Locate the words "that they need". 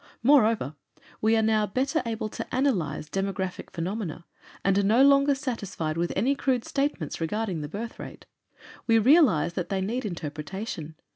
9.53-10.03